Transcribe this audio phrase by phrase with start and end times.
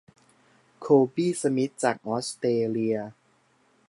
[0.79, 2.97] โคบี้ สมิธ จากออสเตรเลีย